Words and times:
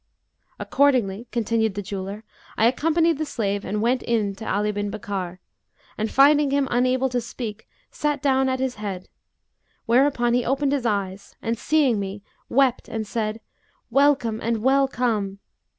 Accordingly" 0.57 1.27
(continued 1.31 1.75
the 1.75 1.83
jeweller) 1.83 2.23
"I 2.57 2.65
accompanied 2.65 3.19
the 3.19 3.23
slave 3.23 3.63
and 3.63 3.83
went 3.83 4.01
in 4.01 4.33
to 4.37 4.51
Ali 4.51 4.71
bin 4.71 4.89
Bakkar; 4.89 5.37
and, 5.95 6.09
finding 6.09 6.49
him 6.49 6.67
unable 6.71 7.07
to 7.09 7.21
speak, 7.21 7.69
sat 7.91 8.19
down 8.19 8.49
at 8.49 8.59
his 8.59 8.73
head, 8.81 9.09
whereupon 9.85 10.33
he 10.33 10.43
opened 10.43 10.71
his 10.71 10.87
eyes 10.87 11.35
and 11.39 11.55
seeing 11.55 11.99
me, 11.99 12.23
wept 12.49 12.87
and 12.89 13.05
said, 13.05 13.41
'Welcome 13.91 14.41
and 14.41 14.63
well 14.63 14.87
come!' 14.87 15.37